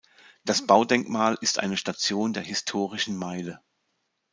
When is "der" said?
2.33-2.41